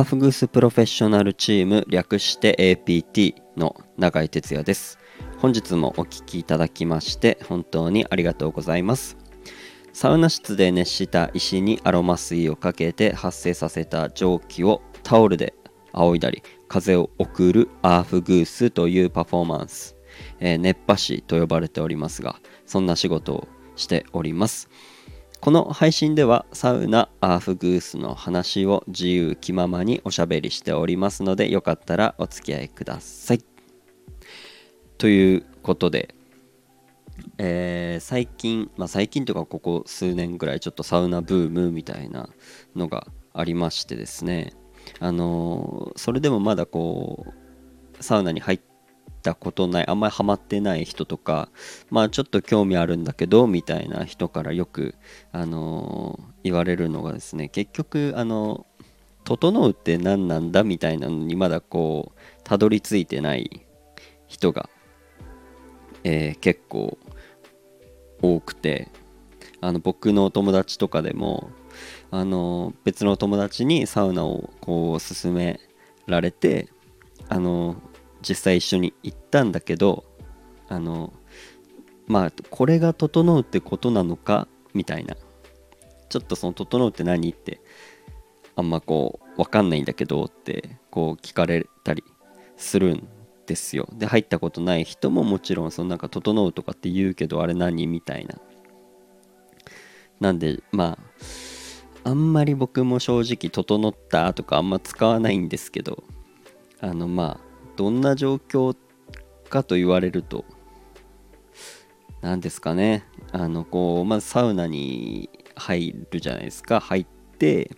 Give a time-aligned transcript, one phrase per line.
[0.00, 4.98] アーフグースプロフェッショナルチーム略して APT の永井哲也です。
[5.36, 9.18] 本日もお聴きいただきまして本当にありがとうございます。
[9.92, 15.52] サウナ室で熱した石にアロマ水をかけて発生させた蒸気をタオルで
[15.92, 19.96] 仰いだり風を送るアーフグースというパフォーマンス、
[20.38, 24.70] えー、熱波師と呼ばれておりますがそんな仕事をしております。
[25.40, 33.44] この配信ではサウナアーフグースの話を自由気ままにおしゃべりしておりますのでよかったらお付き合いください。
[34.98, 36.14] ということで
[37.38, 42.28] えー、最近、まあ、最近とかここ数年ぐらいちょっとサウナブームみたいな
[42.76, 44.52] のがありましてですね。
[44.98, 47.26] あのー、それでもまだこ
[47.98, 48.69] うサウナに入って
[49.20, 51.48] たことないあんまりハマってない人とか
[51.90, 54.94] まあちょっと興味あるんだけどみたいな人からよく、
[55.32, 58.66] あのー、言われるのがですね結局あの
[59.24, 60.64] 整うって何なんだ？
[60.64, 63.66] みたいなのにまだこうたどり着いてない
[64.26, 64.68] 人が、
[66.04, 66.98] えー、結構
[68.22, 68.88] 多くて
[69.60, 71.50] あの僕の友達とかでも
[72.10, 75.60] あの別の友達にサウナをこう勧め
[76.06, 76.68] られて
[77.28, 77.76] あの
[78.22, 80.04] 実際一緒に行ったんだけど
[80.68, 81.12] あの
[82.06, 85.16] まあこれが整うってことなのかみたいな。
[86.10, 87.60] ちょっとその整うって何って
[88.56, 92.02] あんまこう分かんないんだけどってこう聞かれたり
[92.56, 93.08] するん
[93.46, 93.88] ですよ。
[93.92, 98.38] で入ったことない人ももちろんそのなんか整うとかって言うけどあれ何みたいな。
[100.18, 100.98] なんでま
[102.04, 106.02] ああんまり僕も正直整ったとかあんま使わないんですけど
[106.80, 107.49] あのまあ
[107.80, 108.76] どんな状況
[109.48, 110.44] かと言われると
[112.20, 113.06] 何ですかね。
[113.32, 116.80] あのこうまずサウナに入るじゃないですか。
[116.80, 117.06] 入っ
[117.38, 117.70] て、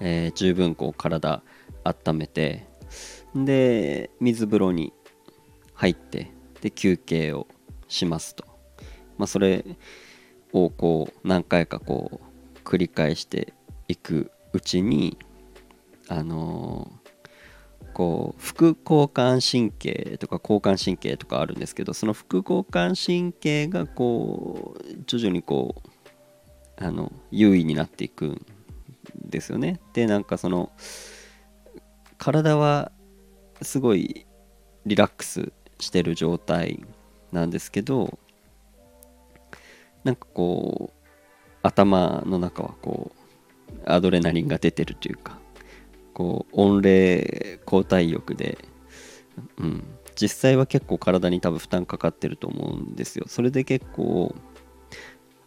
[0.00, 1.42] えー、十分こう体
[1.84, 2.66] 温めて
[3.34, 4.94] で水風呂に
[5.74, 7.46] 入ってで休憩を
[7.88, 8.46] しますと、
[9.18, 9.66] まあ、それ
[10.54, 12.22] をこう何回かこ
[12.54, 13.52] う繰り返して
[13.86, 15.18] いくうちに
[16.08, 16.99] あのー、
[18.00, 25.82] こう副交感神経とか交感神経とかあるんですけどその副交感神経がこう徐々にこ
[26.78, 28.46] うあの優位になっていくん
[29.22, 29.80] ですよね。
[29.92, 30.72] でなんかその
[32.16, 32.90] 体は
[33.60, 34.24] すごい
[34.86, 36.82] リラックスしてる状態
[37.32, 38.18] なんですけど
[40.04, 41.08] なんかこう
[41.60, 45.38] 頭の中はこうアドレナリンが出てるというか
[46.20, 48.58] こう温冷交代浴で、
[49.56, 49.84] うん、
[50.16, 53.24] 実際は結構体に多分負担かかってると思うんですよ。
[53.26, 54.34] それで結構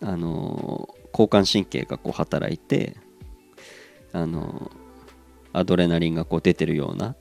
[0.00, 2.96] あの交感神経がこう働いて
[4.14, 4.70] あの
[5.52, 7.16] アドレナリンがこう出てるような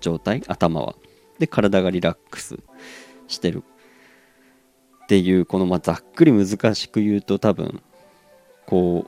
[0.00, 0.96] 状態頭は。
[1.38, 2.58] で体がリラックス
[3.28, 3.62] してる
[5.04, 7.80] っていうこのまざっくり難しく言うと多分
[8.66, 9.06] こ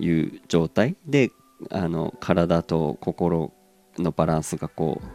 [0.00, 0.96] ういう状態。
[1.04, 1.32] で
[1.70, 3.52] あの体と心
[3.98, 5.06] のバランスがこう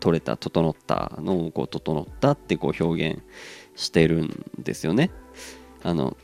[0.00, 3.22] 取れた整ったのをこう整ったってこう表現
[3.74, 5.10] してるんですよね。
[5.82, 6.16] あの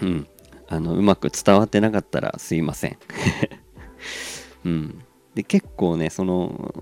[0.00, 0.26] うん
[0.66, 2.98] あのうまく伝わってなかったらすいません。
[4.64, 6.74] うん、で結構ねその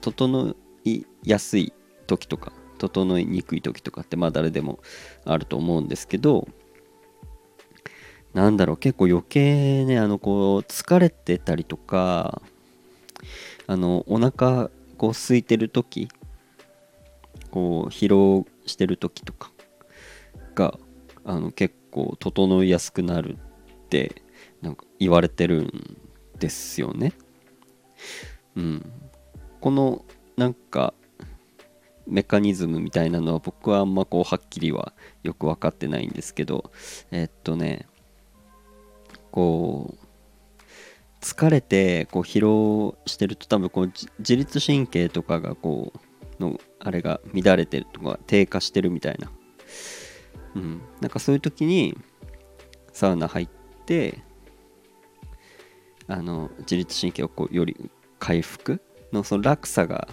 [0.00, 0.54] 整
[0.84, 1.72] いやすい
[2.06, 4.80] 時とか整いにくい時とかってまあ誰でも
[5.24, 6.48] あると思うんですけど
[8.34, 12.40] なんだろう結構余計ねあのこう疲れてたりとか
[13.66, 16.08] あのお腹こう空いてる時
[17.50, 19.52] こう疲労してる時とか
[20.54, 20.78] が
[21.24, 24.22] あの結構整いやすくなるって
[24.62, 25.98] なんか言われてるん
[26.38, 27.12] ですよね。
[28.56, 28.92] うん、
[29.60, 30.04] この
[30.36, 30.94] なんか
[32.06, 36.72] メカニズムみたいなのは僕はあんまこうはっきりはよく分かってないんですけど
[37.10, 37.86] え、っとね
[39.32, 40.04] こう
[41.20, 49.30] 疲れてこう疲労してると多分こう自律神経とかがこうのあれが乱れてるとか低下してるみたいな。
[50.56, 50.82] うん。
[51.00, 51.96] なんかそういう時に
[52.92, 53.48] サウナ入っ
[53.86, 54.18] て
[56.08, 58.82] あの自律神経をこうより回復
[59.12, 60.08] のその落差が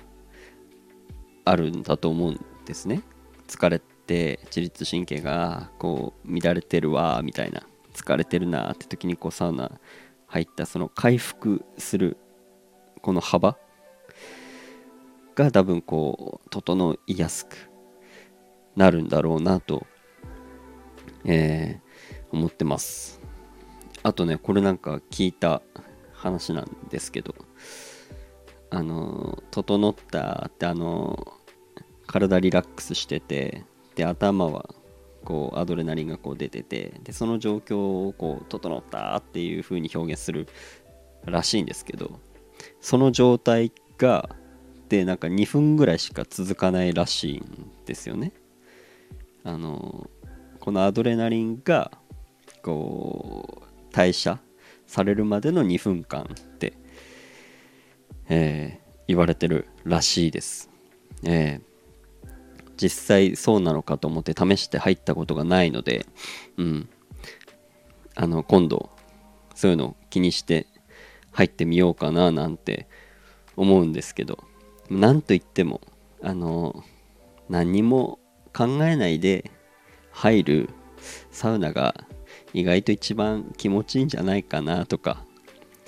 [1.46, 3.02] あるんだと思うんですね。
[3.48, 7.64] 疲れて自律神経がこう乱れてるわみたいな。
[7.94, 9.72] 疲れてるなって時にこうサウナ
[10.28, 12.18] 入ったその回復する
[13.02, 13.58] この幅
[15.36, 17.70] が多分こう整いやすく
[18.76, 19.88] なるんだろうなと、
[21.26, 23.20] えー、思ってます。
[24.04, 25.62] あとねこれなんか聞いた
[26.14, 27.36] 話なんですけど
[28.70, 31.34] あの整ったってあの
[32.08, 33.66] 体リラックスしてて
[33.96, 34.70] で頭は
[35.24, 40.48] こうアドレナリンがこう出ててでその状況をこう整ったっていう風に表現する
[41.26, 42.20] らしいんですけど
[42.82, 44.30] その状態が
[44.88, 48.34] でなんか2分ぐらいしか続かないらしいんですよね。
[49.44, 50.10] あの
[50.60, 51.92] このアドレナリンが
[52.64, 54.40] こう代謝
[54.88, 56.74] されるまでの2分間って、
[58.28, 60.70] えー、言われてるらしいです。
[61.24, 61.69] えー、
[62.82, 66.06] 実際そうなのかと思って試して入ったことがないので、
[66.58, 66.90] うん、
[68.16, 68.90] あの今度
[69.54, 70.66] そういうのを気にして
[71.32, 72.88] 入ってみようかななんて
[73.58, 74.40] 思うんですけど
[74.90, 75.82] なんといっても
[76.24, 76.84] あの
[77.50, 78.20] 何も
[78.54, 79.52] 考えないで
[80.12, 80.70] 入る
[81.32, 81.96] サウナが
[82.54, 85.26] 意外と一番気持ちいいんじゃないかなとか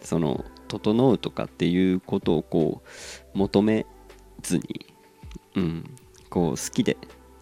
[0.01, 2.81] その整うとかっていうことをこ
[3.33, 3.85] う求め
[4.41, 4.85] ずに、
[5.55, 5.95] うん、
[6.31, 6.97] こう好きで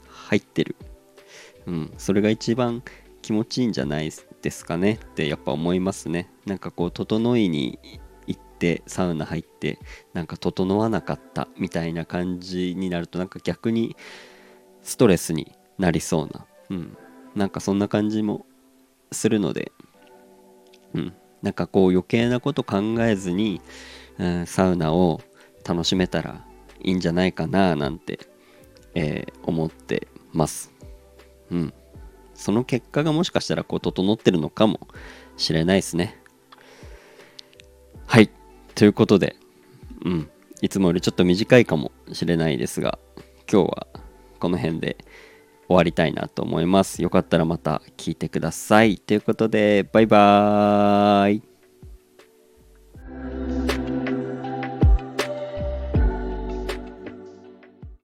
[0.09, 0.75] 入ってる、
[1.67, 2.83] うん、それが一番
[3.21, 6.29] 気持ちいいんじゃないですかねってやっぱ思いますね。
[6.45, 7.79] なんかこう整いに
[8.27, 9.79] 行ってサウナ入って
[10.13, 13.95] なんか整わなかったみたいな感じになるとなんか逆に
[14.81, 16.97] ストレスになりそうな、うん、
[17.35, 18.45] なんかそんな感じも
[19.11, 19.71] するので、
[20.93, 23.61] うん、なんかこう余計なこと考えずに、
[24.17, 25.21] うん、サウナを
[25.67, 26.45] 楽しめたら
[26.81, 28.19] いいんじゃないかななんて、
[28.99, 30.71] えー、思ってます。
[31.51, 31.73] うん。
[32.33, 34.87] その結果がもしかしたらこう整ってるのかも
[35.37, 36.21] しれないですね。
[38.05, 38.29] はい。
[38.75, 39.35] ということで、
[40.03, 40.29] うん。
[40.61, 42.99] いつもよりちょっと短いかもしれないですが、
[43.51, 43.87] 今日は
[44.39, 44.97] この辺で
[45.67, 47.01] 終わりたいなと思います。
[47.01, 48.97] よかったらまた聞いてください。
[48.97, 51.48] ということで、バイバーイ。